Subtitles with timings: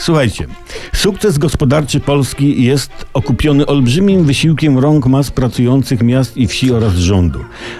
[0.00, 0.46] Słuchajcie,
[1.00, 7.38] sukces gospodarczy Polski jest okupiony olbrzymim wysiłkiem rąk mas pracujących miast i wsi oraz rządu.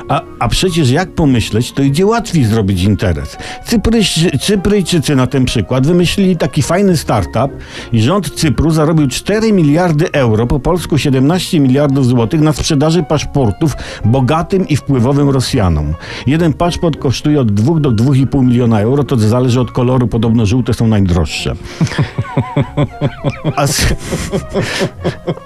[0.08, 3.36] A, a przecież jak pomyśleć, to idzie łatwiej zrobić interes.
[3.64, 7.50] Cypryjczy, Cypryjczycy na ten przykład wymyślili taki fajny startup
[7.92, 13.76] i rząd Cypru zarobił 4 miliardy euro, po polsku 17 miliardów złotych na sprzedaży paszportów
[14.04, 15.94] bogatym i wpływowym Rosjanom.
[16.26, 20.74] Jeden paszport kosztuje od 2 do 2,5 miliona euro, to zależy od koloru, podobno żółte
[20.74, 21.54] są najdroższe.
[23.56, 23.94] A z,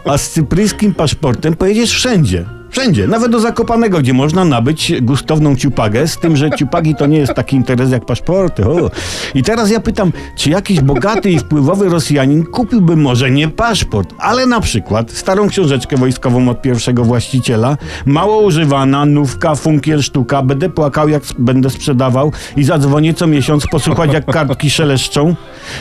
[0.05, 2.45] a z cypryjskim paszportem pojedziesz wszędzie.
[2.75, 7.19] Wszędzie, nawet do Zakopanego, gdzie można nabyć gustowną ciupagę, z tym, że ciupagi to nie
[7.19, 8.65] jest taki interes jak paszporty.
[8.69, 8.91] O.
[9.35, 14.47] I teraz ja pytam, czy jakiś bogaty i wpływowy Rosjanin kupiłby może nie paszport, ale
[14.47, 21.09] na przykład starą książeczkę wojskową od pierwszego właściciela, mało używana, nówka, funkiel, sztuka, będę płakał
[21.09, 25.35] jak będę sprzedawał i zadzwonię co miesiąc posłuchać jak kartki szeleszczą.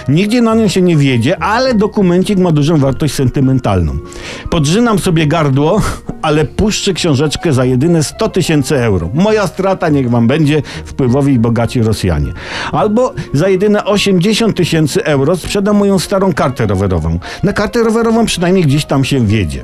[0.07, 3.97] Nigdzie na nią się nie wiedzie, ale dokumencik ma dużą wartość sentymentalną.
[4.49, 5.81] Podrzynam sobie gardło,
[6.23, 9.09] ale puszczę książeczkę za jedyne 100 tysięcy euro.
[9.13, 12.33] Moja strata niech wam będzie wpływowi i bogaci Rosjanie.
[12.71, 17.19] Albo za jedyne 80 tysięcy euro sprzedam moją starą kartę rowerową.
[17.43, 19.63] Na kartę rowerową przynajmniej gdzieś tam się wiedzie.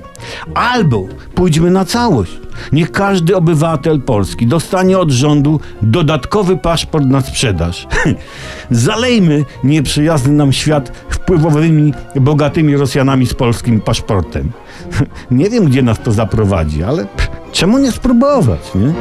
[0.54, 2.49] Albo pójdźmy na całość.
[2.72, 7.88] Niech każdy obywatel Polski dostanie od rządu dodatkowy paszport na sprzedaż.
[8.72, 14.52] Zalejmy nieprzyjazny nam świat wpływowymi, bogatymi Rosjanami z polskim paszportem.
[15.32, 17.08] Nie wiem, gdzie nas to zaprowadzi, ale
[17.52, 18.94] czemu nie spróbować, nie?